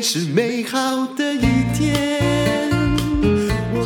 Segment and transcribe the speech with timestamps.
[0.00, 1.40] 是美好的一
[1.74, 2.21] 天。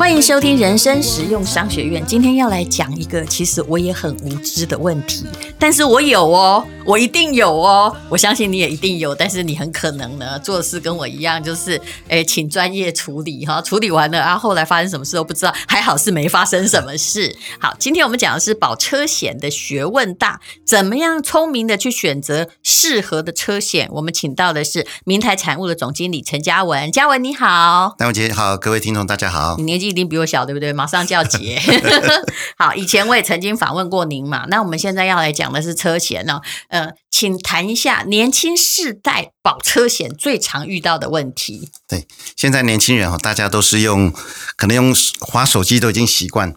[0.07, 2.01] 欢迎收听人生实用商学院。
[2.05, 5.25] 今天要来讲一个其实我也很无知的问题，
[5.59, 17.35] 但是我有哦，我一定有哦，我相信你也一定有，但是你很可能呢做事跟我一样，就是诶请专业处理哈，处理完了啊，后来发生什么事都不知道，还好是没发生什么事。
[17.59, 23.89] 好，今天我们讲的是保车险的学问大，怎么样聪明的去选择适合的车险？
[23.91, 29.96] 我们请到的是明台产物的总经理陈嘉文，嘉文你好，戴文杰好，各位听众大家好，你年纪。
[29.97, 30.71] 一定比我小，对不对？
[30.71, 31.59] 马上就要结。
[32.55, 34.45] 好，以前我也曾经访问过您嘛。
[34.47, 36.39] 那我们现在要来讲的是车险呢。
[36.67, 41.71] 呃，请谈一下年轻世代保车险最常遇到的问题。
[41.87, 44.13] 对，现在年轻人哈，大家都是用，
[44.55, 46.53] 可能用滑手机都已经习惯，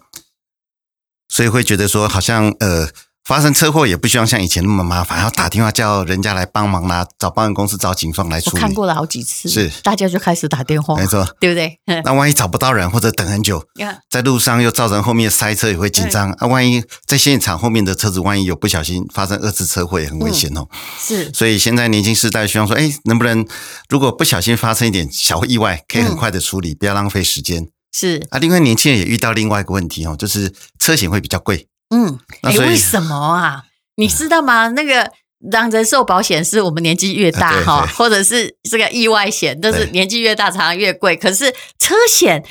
[1.27, 2.89] 所以会觉得说，好像呃。
[3.23, 8.55] 发生车祸也不希望像以前那么麻烦，要打电话叫人家来帮忙啦，找保险公司、找警方来处理。
[8.57, 11.79] 我看过了好几次，是大家就开始打电话，没错，对不对？
[12.03, 13.63] 那万一找不到人或者等很久，
[14.09, 16.31] 在路上又造成后面塞车，也会紧张。
[16.33, 20.67] 啊，万一在现场后面的车子万一有不小心发生二次车祸，也很危险哦。
[20.99, 23.45] 是，所以现在年轻世代希望说，哎，能不能
[23.87, 27.67] 如果不小心发生一点小意外，可以很快的处理，不要浪费时间。
[27.93, 31.67] 是啊，另外年轻人也遇到另外一个问题哦，就是车险会比较贵。
[31.91, 33.63] 嗯，哎，为什么啊？
[33.95, 34.69] 你知道吗？
[34.69, 35.11] 那个
[35.51, 41.15] 让人寿保险是我们年纪越大哈，或者是这个意外险，都是年纪越大常常越贵。
[41.15, 42.43] 可是车险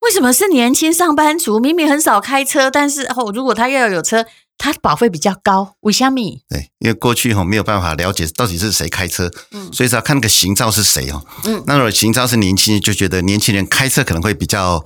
[0.00, 1.60] 为什么是年轻上班族？
[1.60, 4.24] 明明很少开车，但是哦，如果他要有车，
[4.56, 5.74] 他保费比较高。
[5.80, 6.16] 为什么？
[6.48, 14.82] 对，因为过去哈没有办法了解到底是谁开车，嗯，所以只要看那个行照是谁哦，嗯，那如果行照是年轻人，就觉得年轻人开车可能会比较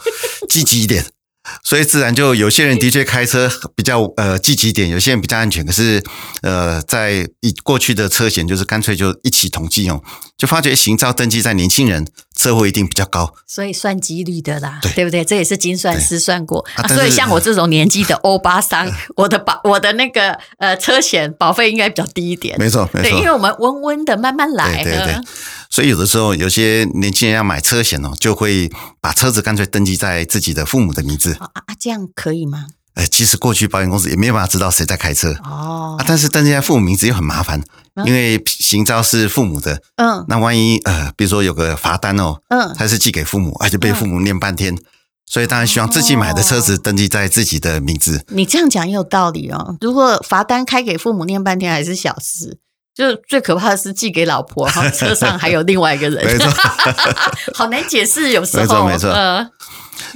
[0.48, 1.06] 积极一点。
[1.64, 5.64] 所以自然就有些人的确开车比较呃积极点，有些人比较安全。
[5.66, 6.02] 可是
[6.42, 10.02] 呃，在以过去的车险就是干脆就一起统计哦，
[10.36, 12.06] 就发觉行照登记在年轻人，
[12.42, 13.32] 车祸一定比较高。
[13.46, 15.24] 所以算几率的啦，对，对不对？
[15.24, 16.64] 这也是精算师算过。
[16.74, 22.58] 啊，所以像我这种年纪的欧巴桑，我的保 我的那个呃车险保费应该比较低一点。
[22.58, 24.82] 没错，没错，对，因为我们温温的慢慢来。
[24.82, 25.14] 对对对。
[25.70, 28.70] 所以有的时候，有些年轻人要买车险哦，就会
[29.00, 31.34] 把车子干脆登记在自己的父母的名字。
[31.34, 32.66] 啊啊，这样可以吗？
[32.94, 35.96] 呃，其实过去保险公司也没有办法知道谁在开车哦。
[35.98, 37.62] 啊，但是登记在父母名字又很麻烦，
[38.04, 39.80] 因为行照是父母的。
[39.96, 40.24] 嗯。
[40.28, 44.76] 那万一呃，比如说有个罚单哦，嗯，他是寄给父母，而且被父母念半天，
[45.26, 48.24] 所以当然希望自己买的车子登记在自己的名字。
[48.28, 49.76] 你这样讲也有道理哦。
[49.80, 52.58] 如果罚单开给父母念半天还是小事。
[52.94, 56.38] 就最可怕的是寄给老婆，然后车上还有另外一个人，
[57.56, 58.32] 好难解释。
[58.32, 59.10] 有时候，没错没错。
[59.10, 59.48] 呃、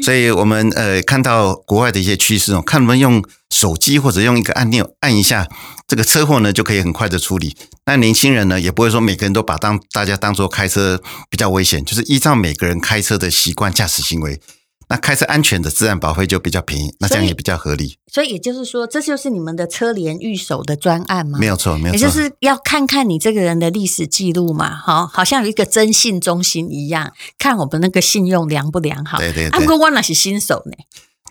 [0.02, 5.48] 所以我们呃看到国外的一些趋势哦，看能不用手机或者用一个按钮按一下，
[5.86, 7.56] 这个车祸呢就可以很快的处理。
[7.86, 14.40] 那年轻人呢也不会说每个人都把当大家当做开车比较危险，就是依照每个人开车的习惯驾驶行为。
[14.88, 17.98] 那开车安全的自然保费就比较便宜，那这样也比较合理。
[18.06, 21.38] 所以也就是说，这就是你们的车联预守的专案吗？
[21.40, 21.98] 没有错，没有错。
[21.98, 29.18] 也就是要看看你这个人的历史记录嘛，哈，好像有一个征信中心一样，看我们那个信用良不良好。
[29.18, 29.60] 对对对。
[29.60, 30.72] 不过我那是新手呢。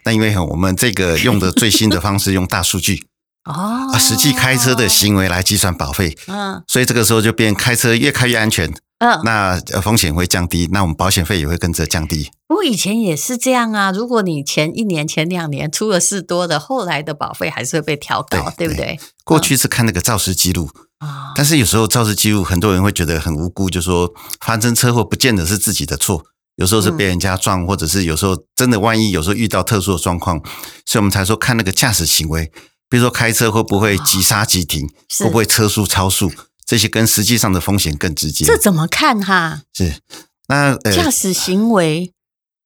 [0.04, 3.08] 那因为我们这个用的最新的方式，用大数据
[3.46, 6.18] 哦，实际开车的行为来计算保费。
[6.28, 6.62] 嗯。
[6.68, 8.74] 所以这个时候就变开车越开越安全。
[9.00, 12.30] 嗯，那风险会降低，那我们保险费也会跟着降低。
[12.48, 19.00] 不过以前也是这样啊，如果你前一年、前两年出了事多的，后来的保费还是会被调高，对，对不对？
[19.24, 20.70] 过去是看那个肇事记录
[21.00, 26.24] 啊，但是有时候肇事记录很多人会觉得很无辜，就说发生车祸不见得是自己的错，
[26.58, 30.38] 有时候是被人家撞，或者是有时候真的万一有时候遇到特殊的状况，
[30.86, 32.52] 所以我们才说看那个驾驶行为，
[32.88, 34.88] 比如说开车会不会急刹急停，
[35.20, 36.32] 会不会车速超速。
[36.64, 38.44] 这些跟实际上的风险更直接。
[38.44, 39.62] 这怎么看哈？
[39.72, 40.00] 是
[40.48, 42.12] 那、呃、驾驶行为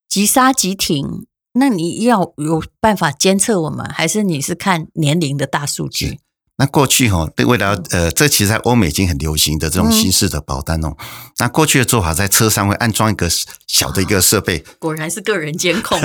[0.09, 6.19] 急刹急停，那你要有办法监测我们，还是你是看年龄的大数据？
[6.57, 10.89] 那过去哈，为了呃，这其实在欧美已经很流行的这种新式的保单哦。
[10.89, 11.05] 嗯、
[11.37, 13.29] 那过去的做法，在车上会安装一个
[13.65, 15.97] 小的一个设备，果然是个人监控。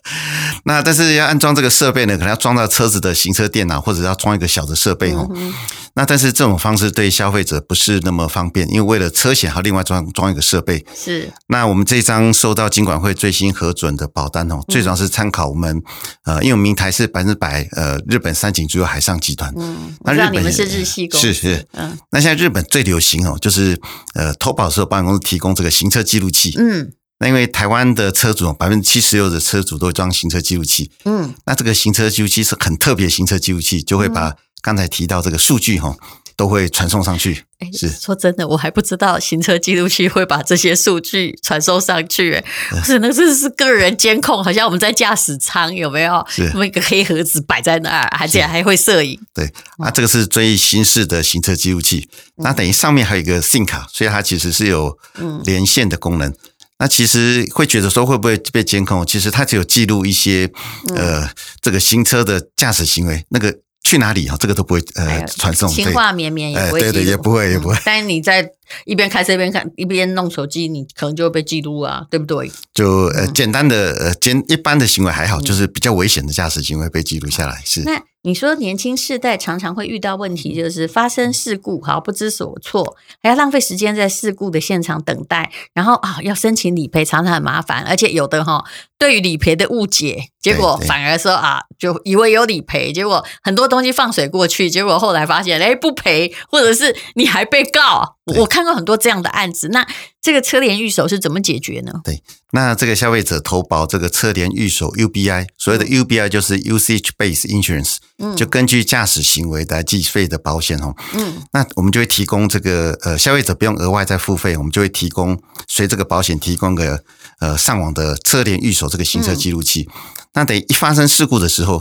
[0.66, 5.26] 那但是要安装这个设备呢，可能要装到车子的行车电脑，或者要装一个小的设备哦。
[5.34, 5.54] 嗯、
[5.96, 10.84] 那但是这种方式对消费者不是那么方便，因为为了车险还要另外装装一个设备。
[10.94, 11.32] 是。
[11.48, 15.82] 那我们这张受到金管会最新核准的保单哦，最主要是参考我们
[16.24, 19.50] 呃，因为明台是百分之百呃日本三井住友海上集团。
[19.56, 19.96] 嗯。
[20.00, 23.80] 那日本是日系公司，是是，嗯，那现在日本最流行哦，就是
[24.14, 34.34] 呃，投保的时候保险公司提供这个行车记录器，嗯，那因为台湾的车主百分之七十六的车主都装行车记录器，嗯，那这个行车记录器是很特别行车记录器，就会把
[34.66, 35.96] 刚才提到这个数据哈，
[36.34, 37.44] 都会传送上去。
[37.72, 42.44] 是说真的，我还不知道行车记录器会把这些数据传送上去。
[42.70, 46.26] 不是，那这是个人监控，好像我们在驾驶舱有没有？
[46.28, 49.16] 是，那个黑盒子摆在那儿，而且还会摄影。
[49.32, 49.48] 对，
[49.78, 52.08] 啊这个是最新式的行车记录器，
[52.38, 54.98] 那等于上面还有一个 SIM 卡，所以它其实是有
[55.44, 56.34] 连线的功能。
[56.80, 59.06] 那其实会觉得说会不会被监控？
[59.06, 60.50] 其实它只有记录一些
[60.96, 61.30] 呃
[61.62, 63.54] 这个新车的驾驶行为，那个。
[63.86, 64.36] 去哪里啊？
[64.40, 67.76] 这个都不会呃传送，情话绵绵也不会，对对，也不会也不会。
[67.84, 68.50] 但是你在
[68.84, 72.50] 一边开车一边看一边弄手机，你可能就会被记录啊，对不对？
[72.74, 77.82] 就呃简单的呃简一般的行为还好，就是比较危险的驾驶行为被记录下来是。
[77.84, 88.64] 那你说年轻世代常常会遇到问题，就是发生事故，好不知所措，还要浪费时间在事故的现场等待，然后啊要申请理赔，常常很麻烦，而且有的哈
[88.98, 98.15] 对于理赔的误解，结果反而说啊就以为有理赔，结果很多东西放水过去，结果后来发现哎不赔，或者是你还被告。
[98.34, 99.86] 我看过很多这样的案子，那
[100.20, 101.92] 这个车联预守是怎么解决呢？
[102.02, 102.20] 对，
[102.50, 110.92] 那这个消费者投保这个车联预守 UBI，所谓的 UBI 就是 Usage Based Insurance，嗯，就根据驾驶行为来计费的保险哦。
[111.14, 117.04] 嗯，那我们就会提供这个呃消费者不用额外再付费，我们就会提供随这个保险提供个
[117.38, 119.88] 呃上网的车联预守这个行车记录器。
[119.94, 120.00] 嗯，
[120.34, 121.80] 那等一发生事故的时候，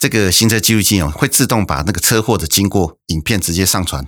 [0.00, 4.04] 这个行车记录器哦会自动把那个车祸的经过影片直接上传。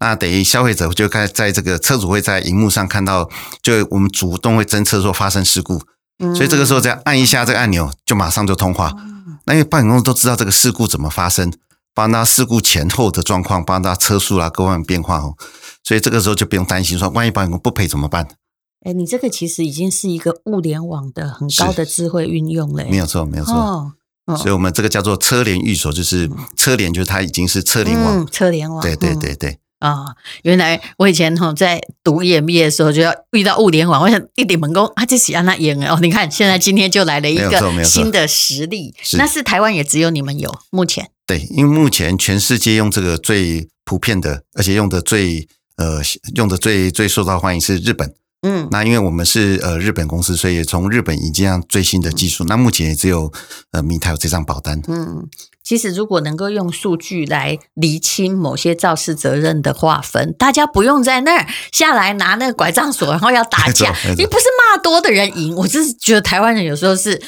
[0.00, 3.28] 那等于消费者就该在这个车主会在荧幕上看到，
[3.62, 5.80] 就我们主动会侦测说发生事故，
[6.34, 8.94] 所以这个时候只要按一下这个按钮，就马上就通话。
[9.46, 11.52] 那因为保险公司都知道这个事故怎么发生，
[11.94, 15.34] 帮他事故前后的状况，帮他车速啊各方面变化哦，
[15.82, 18.28] 所以这个时候就不用担心说万一保险公司不赔怎么办？
[18.84, 23.54] 哎，你这个其实已经是一个物联网的很高的智慧运用了，没有错，没有错。
[23.54, 23.92] 哦
[24.26, 29.58] 哦、所以我们这个叫做车联预锁，就是车联，就是它已经是车联网，嗯、车联网，对对对对。
[29.78, 35.98] 啊、哦，原来我以前哈在读 EMBA 的时候就要遇到物联网，我想一点门工啊，这是让他演哦。
[36.02, 41.10] 你看现在今天就来了一个新的实力，那是台湾也只有你们有目前。
[41.26, 45.46] 对，因为目前全世界用这个最普遍的，而且用的最
[45.76, 46.00] 呃
[46.34, 48.12] 用的最最受到欢迎是日本。
[48.42, 52.44] 嗯，那因为我们是呃日本公司，所以从日本引进上最新的技术。
[52.44, 53.32] 嗯、那目前也只有
[53.72, 54.80] 呃米台有这张保单。
[54.88, 55.28] 嗯。
[55.68, 63.94] 其实，如果能够用数据来厘清某些肇事责任的划分，大家不用在那儿下来拿那个拐杖锁，然后要打架。
[64.16, 67.20] 你不是骂多的人赢，我就是觉得台湾人有时候是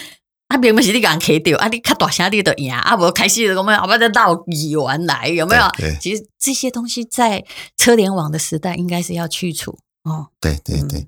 [0.48, 5.62] 啊，别人是你敢 K 掉啊，你看大声你的赢啊，我开心的我们好不在闹语完来有没有？
[6.00, 7.44] 其实这些东西在
[7.76, 10.28] 车联网的时代应该是要去除哦。
[10.40, 11.00] 对对对。
[11.00, 11.06] 嗯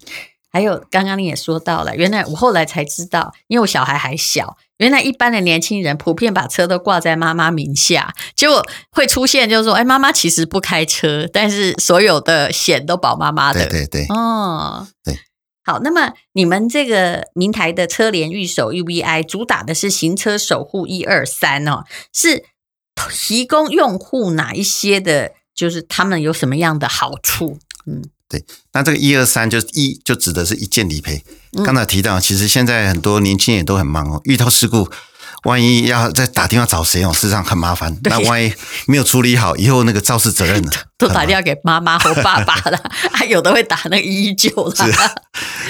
[0.53, 13.67] 还有，刚刚你也说到了，原来我后来才知道，因为我小孩还小，原来一般的年轻人普遍把车都挂在妈妈名下，结果会出现就是说，哎，妈妈其实不开车，但是所有的险都保妈妈的。
[13.67, 14.15] 对对对。
[14.15, 15.19] 哦，对。
[15.65, 22.45] 好，那么你们这个明台的车联预守 UBI 主打的是行车守护一二三哦，是
[23.11, 27.57] 提供用户哪一些的，就是他们有什么样的好处？
[27.87, 28.03] 嗯。
[28.33, 28.43] 对，
[28.73, 31.23] 那这个一二三就是一就指的是一件理赔。
[31.63, 34.89] 刚才提到，其实现在很多年轻人都很忙哦，遇到事故，
[35.45, 37.97] 万一要再打电话找谁哦，事实上很麻烦。
[38.05, 38.53] 那万一
[38.87, 40.71] 没有处理好，以后那个肇事责任呢？
[40.97, 44.75] 都打电话给妈妈或爸爸了，还有的会打那个一一九了。
[44.77, 44.93] 是，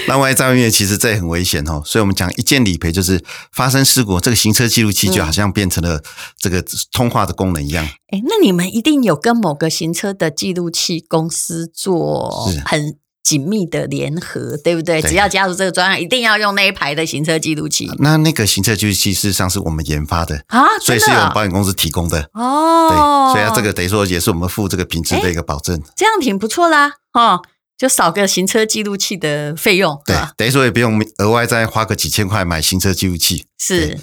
[0.07, 1.81] 那万一在外面，其实这也很危险哦。
[1.87, 6.03] 所以我们讲一键理赔，就是发生事故，这个行车记录器就好像变成了
[6.37, 7.83] 这个通话的功能一样。
[8.09, 15.01] 哎、嗯，那你们一定有跟某个行车的记录器公司做很紧密的联合，对不对？
[15.01, 17.89] 对，只要加入这个专案，一定要用那一排的行车记录器。
[17.99, 22.89] 那那个行车记录器事实上是我们研发的啊，所以是由保险公司提供的哦。
[22.91, 22.97] 对，
[23.35, 25.81] 所以啊，这个等于说也是我们付这个品质的一个保证。
[25.97, 27.41] 这样挺不错啦，哦，
[27.79, 30.01] 就少个行车记录器的费用。
[30.05, 33.47] 对，等于说也不用额外再花个几千块买行车记录器。
[33.59, 34.01] 是。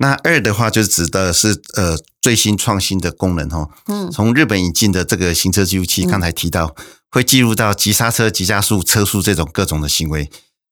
[0.00, 3.70] 那二的话，就是指的是呃最新创新的功能哦。
[3.88, 6.76] 嗯，从日本引进的这个行车记录器，刚才提到。
[7.10, 10.30] 会记录到急刹车、急加速、车速这种各种的行为，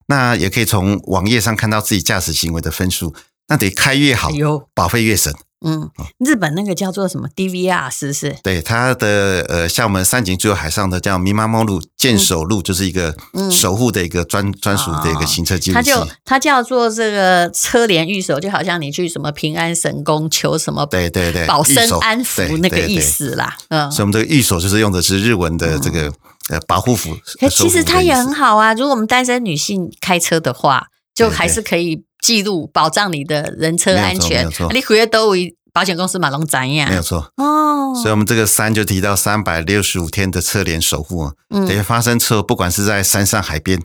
[0.09, 3.15] 那也可以从网页上看到自己驾驶行为的分数。
[3.49, 4.31] 那得开越好，
[4.75, 5.33] 保费越省。
[5.65, 8.37] 嗯，日本那个叫做什么 DVR 是不是？
[8.43, 13.17] 对，它的呃，像我们三井住友海上的叫 Mimamoru 健守路，就是一个
[13.51, 15.91] 守护的一个专专属的一个行车记录器。
[15.91, 23.57] 它就它叫做这个车联御守，就好像你去什么平安神宫求什么，对对对，保身安福那个意思啦。
[23.69, 26.13] 嗯，所以我们这个御守就是用的是日文的这个
[26.51, 27.17] 呃保护符。
[27.51, 32.05] 其实它也很好啊，如果我们单身女性开车的话，就还是可以。
[32.23, 35.33] 记录保障你的人车安全，你回来都
[35.73, 37.31] 保险公司马龙展呀，没有错。
[37.37, 37.93] 哦。
[37.95, 43.81] 所以，我们这个三就提到三百六十五天的车联守护，嗯，等于发生车，不管是在山上海边，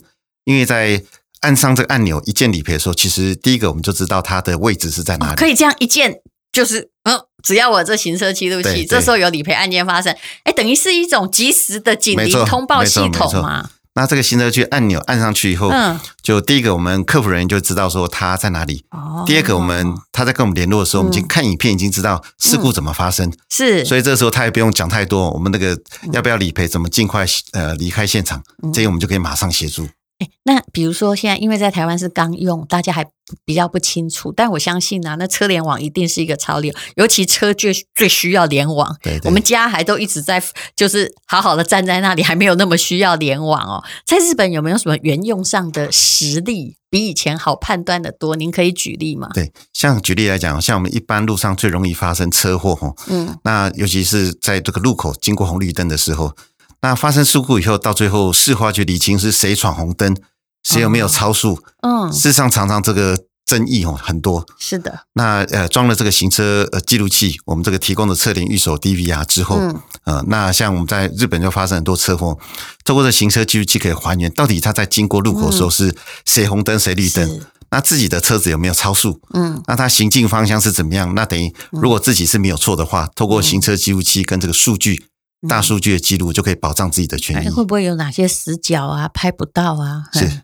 [0.45, 1.03] 因为在
[1.41, 6.21] 按上这个按钮一键理赔的时候，其实第一个我们就知道它的位置是在哪里，可以这样一键，
[6.51, 13.69] 就是嗯，只要我这行车记录器，这时候有理赔案件发生，哎，等于是一种及时的警铃通报系统嘛。
[13.93, 18.86] 那这个行车记录按钮按上去以后，嗯，就第一个我们客服人员就知道说他在哪里。
[18.91, 19.24] 哦。
[19.27, 23.31] 第二个我们他在跟我们联络的时候，我们已经看影片已经知道事故怎么发生。
[23.50, 23.83] 是。
[23.83, 25.77] 所以这个时候他也不用讲太多，我们那个
[26.13, 28.41] 要不要理赔，怎么尽快呃离开现场，
[28.74, 29.88] 这些我们就可以马上协助。
[30.21, 33.03] 哎，那比如说现在因为在台湾是刚用，大家还
[33.43, 38.95] 比较不清楚，但我相信啊，那车联网一定是一个潮流，尤其车最最需要联网。
[39.01, 40.41] 对，对，我们家还都一直在，
[40.75, 43.83] 就是好好的站在那里，还没有那么需要联网哦。
[44.05, 48.35] 在日本有没有什么原用上的实例比以前好判断的多？
[48.35, 49.29] 您可以举例吗？
[49.33, 56.35] 对，像举例来讲，像我们一般路上最容易发生车祸哈，嗯，那尤其是在这个路口经过红绿灯的时候。
[56.81, 60.15] 那发生事故以后，到最后事后去理清是谁闯红灯，
[60.63, 61.61] 谁有没有超速？
[61.81, 64.45] 嗯，事实上常常这个争议哦很多。
[64.57, 65.01] 是的。
[65.13, 72.35] 那呃装了这个行车呃记录器，我们这个提供的车联预手 DVR 之后，嗯，呃，那像我们在日本就发生很多车祸，
[72.83, 75.95] 透过这行车记录器可以还原到底他在经过路口的时候是
[76.25, 79.21] 谁红灯谁绿灯，那自己的车子有没有超速？
[79.35, 81.13] 嗯，那它行进方向是怎么样？
[81.13, 85.05] 那等于如果自己是没有错的话，透过行车记录器跟这个数据。
[85.48, 87.50] 大数据的记录就可以保障自己的权益。
[87.50, 89.07] 会不会有哪些死角啊？
[89.07, 90.03] 拍不到啊？
[90.13, 90.41] 是，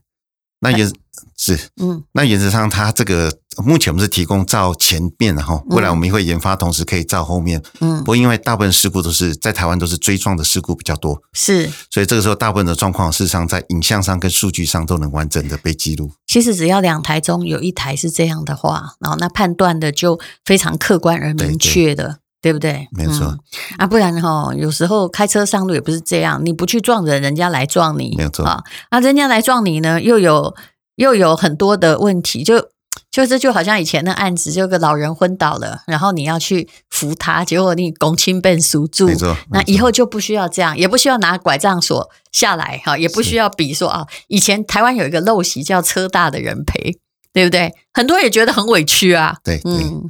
[0.59, 0.89] 那也
[1.35, 3.31] 是，嗯，那原则上，它这个
[3.63, 7.61] 目前我们是提供照前面，然后未来我们也会研发，同时可以照后面。
[7.79, 16.11] 嗯，不过因为大部分事故都是在台湾都是追撞的事故比较多，是，所以这个时候大部分的状况事实上在影像上跟数据上都能完整的被记录。
[16.27, 22.03] 其实只要两台中有一台是这样的话，然后那判断的就非常客观而明确的。
[22.03, 22.87] 对不对？
[22.91, 23.39] 没错、嗯、
[23.79, 28.63] 啊，不然哈，有时候开车上路也不是这样，你不去撞人，人家来撞你，没有错啊。
[28.91, 30.55] 那人家来撞你呢，又有
[30.95, 32.69] 又有很多的问题，就
[33.09, 39.35] 就这就好像以前的案子，就有个老人昏倒了，然后你要去扶他，结果你拱亲被赎住，没错。
[39.51, 46.99] 那以后就不需要这样，也不需要拿拐杖锁下来哈，也不需要比说啊，以前台湾有一个陋习叫车大的人赔，
[47.33, 47.73] 对不对？
[47.93, 49.73] 很多人也觉得很委屈啊，对，对。
[49.73, 50.07] 嗯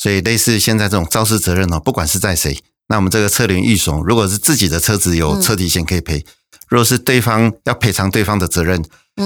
[0.00, 6.24] 所以类似现在这种肇事责任哦，不管是在谁，那我们这个车龄预损，如果是自己的车子有车体险可以赔，
[6.68, 8.82] 如果是对方要赔偿对方的责任，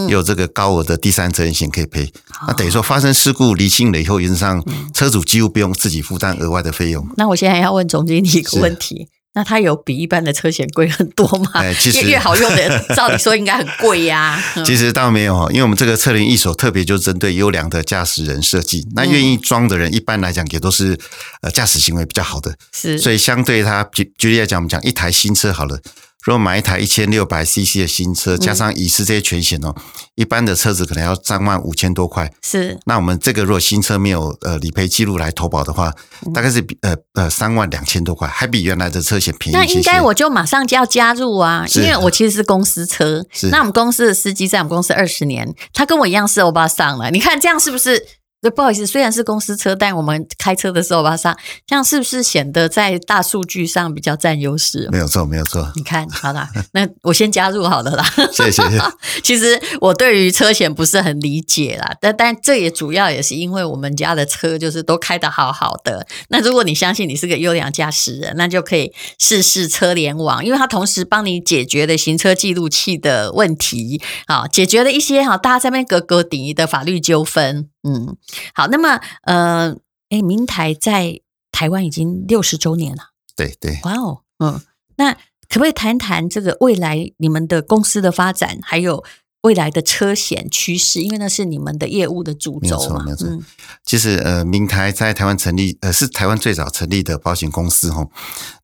[0.08, 2.12] 有这个高额的第三责任险可以赔。
[2.48, 7.06] 那等于说发生事故离清了以后，原则上车主几乎不用自己负担额外的费用。
[7.16, 9.08] 那我现在要问总经理一个问题。
[9.34, 11.50] 那它有比一般的车险贵很多吗？
[11.54, 14.40] 哎，其实越好用的，照理说应该很贵呀。
[14.64, 18.86] 其实倒没有，因为我们这个车联一手特别就针对优良的驾驶人设计。
[18.94, 20.98] 那愿意装的人，一般来讲也都是
[21.42, 22.54] 呃驾驶行为比较好的。
[22.72, 25.80] 是，所以相对它举举例来讲，我们讲一台新车好了。
[26.24, 29.74] 如果买一台一千六百 CC 的新车，加上乙式这些全险哦，
[30.14, 32.32] 一般的车子可能要三万五千多块。
[32.42, 35.92] 是，那我们这个如果新车没有呃理赔记录来投保的话，
[36.32, 39.56] 大概是比呃呃三万两千多块，还比原来的车险便宜。
[39.56, 43.26] 那应该我就马上就要加入啊，因为我其实是公司车。
[43.30, 47.10] 是，那我们公司的司机在我们公司二十年，他跟我一样是欧巴桑了。
[47.10, 48.06] 你看这样是不是？
[48.50, 51.36] 不好意思，虽然是公司车，但我们开车的时候吧，上
[51.66, 54.88] 这样是不是显得在大数据上比较占优势？
[54.90, 55.70] 没有错，没有错。
[55.76, 58.04] 你看，好啦，那我先加入好了啦。
[58.32, 58.62] 谢谢。
[59.22, 66.06] 其实我对于车险不是很理解啦，但但这也主要也是因为我们家的车就是都开得好好的。
[66.28, 77.68] 那如果你相信你是个优良驾驶人，那就可以试试车联网，因为它同时帮你解决了行车记录器的问题，好，解决了一些哈大家在那边格格顶的法律纠纷。
[77.84, 78.16] 嗯，
[78.54, 79.76] 好，那么呃，
[80.08, 81.20] 哎，明台在
[81.52, 84.60] 台湾已经六十周年了，对对，哇哦，嗯，
[84.96, 89.04] 那可不可以谈谈这个未来你们的公司的发展，还有
[89.42, 91.02] 未来的车险趋势？
[91.02, 93.46] 因为那是你们的业务的主轴嘛，没错，没有错。
[93.84, 98.08] 其实呃，明台在台湾成立，呃，是台湾最早成立的保险公司哈。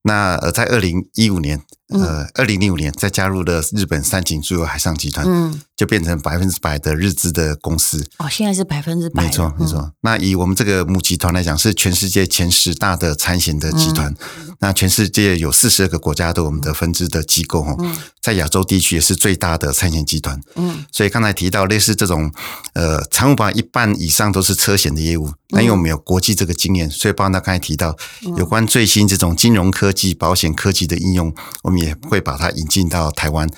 [0.03, 1.63] 那呃，在二零一五年。
[1.93, 8.09] 呃，二零零五年再加入了日本三井住友海上集团，嗯，就变成百分之百的日资的公司。
[8.19, 9.81] 哦，现在是百分之百，没错没错。
[9.81, 14.09] 嗯、那以我们这个母集团来讲，是全世界前十大的产险的集团。
[14.47, 20.41] 嗯、那全世界有四十二个国家都有我们的分支的机构哦，嗯、在亚洲地区也是最大的产险集团。
[20.55, 22.33] 嗯，所以刚才提到类似这种
[22.75, 25.33] 呃，财务保一半以上都是车险的业务。
[25.53, 27.97] 那因为我们有国际这个经验，所以包括他刚才提到
[28.37, 31.81] 有关最新这种金融科技、保险科技的应用，我们。
[31.81, 33.49] 也会把它引进到台湾，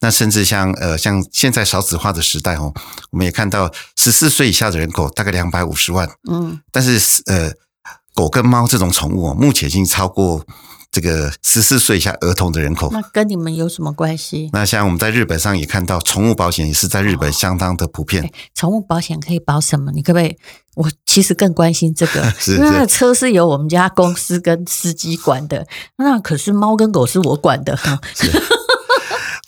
[0.00, 2.72] 那甚至像呃像现在少子化的时代哦，
[3.10, 7.52] 我们也看到十四岁以下的人口大概两百五十万，嗯，但是呃。
[8.12, 10.44] 狗跟猫这种宠物哦，目前已经超过。
[10.92, 14.50] 这个十四岁以下儿童的人口，那跟你们有什么关系？
[14.52, 18.24] 那像我们在日本上也看到，宠物保险也是在日本相当的普遍。
[18.24, 19.92] 哦，宠物保险可以保什么？
[19.92, 20.36] 你可不可以？
[20.74, 25.66] 我其实更关心这个， 是因为那个车是由我们家公司跟司机管的，
[25.96, 27.78] 那可是猫跟狗是我管的。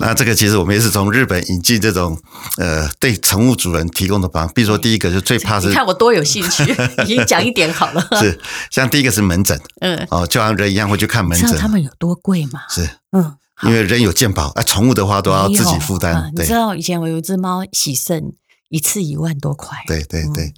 [0.04, 2.20] 那这个其实我们也是从日本引进这种
[2.58, 6.64] 呃对宠物主人提供的帮，比如说第一个就最怕是，你看我多有兴趣，
[7.06, 8.04] 你讲一点好了。
[8.18, 8.40] 是，
[8.70, 11.48] 像第一个是门诊，嗯，哦，就像人一样会去看门诊。
[11.48, 12.62] 知道他们有多贵吗？
[12.68, 12.82] 是，
[13.12, 16.14] 嗯，因为人有健保，啊，宠物的话都要自己负担。
[16.16, 18.32] 嗯、你知道以前我有一只猫洗肾，
[18.70, 19.78] 一次一万多块。
[19.86, 20.54] 对对对，嗯、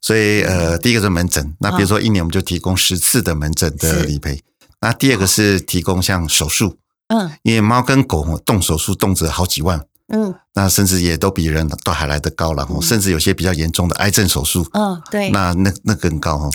[0.00, 4.40] 所以呃，第一个是门诊，那比如说一年我们就提供十次的门诊的理赔。
[4.80, 6.78] 那第二个是提供像手术。
[7.14, 9.80] 嗯，因为猫跟狗动手术动辄好几万，
[10.12, 16.50] 嗯，那甚至也都比人都还来得高，了、嗯甚至有些比较严重的癌症手术，嗯，对，那那那更高哦。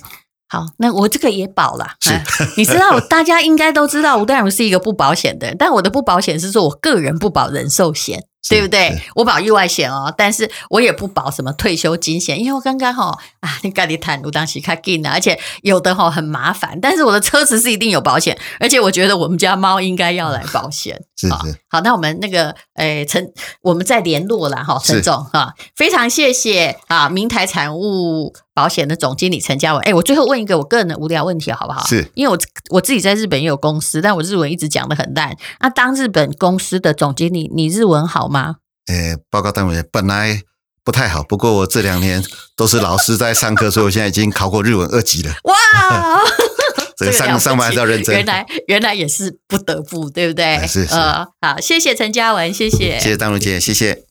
[0.51, 1.91] 好，那我这个也保了。
[1.99, 2.19] 是，
[2.57, 8.25] 你知道，大家应该都知道，吴淡如是一个不保险的人，但我的不保险是说我个人不保人寿险。
[8.47, 9.01] 对不对？
[9.15, 16.79] 我保意外险哦，但是我也不保什么退休金险，因为我刚刚哈 啊，你跟你谈，路当时卡紧了，而且有的哈很麻烦。
[16.81, 20.99] 但是我的车子是一定有保险，而且我觉得我们家猫应该要来保险。
[21.17, 29.81] 是是，好，那我们那个诶陈，我们再联络了哈，陈总哈，非常谢谢啊，明台产物保险的总经理陈嘉文。
[29.83, 31.85] 哎，我最后问一个我个人的无聊问题好不好？
[31.85, 32.37] 是，因为我
[32.71, 35.37] 我自己在日本也有公司，但我日文一直讲的很烂。
[35.59, 38.55] 那当日本公司的总经理，你日文好吗？
[38.87, 40.41] 诶，报告单位本来
[40.83, 42.23] 不太好，不过我这两年
[42.55, 45.31] 都是老师在上课，所以我现在已经考过日文二级了。
[45.43, 45.53] 哇，
[46.99, 48.15] 这个上上班还是要认真。
[48.15, 50.59] 原来原来也是不得不，对不对？
[50.67, 50.93] 是是。
[50.93, 54.03] 呃，好，谢谢陈嘉文，谢谢，谢谢张如姐，谢谢。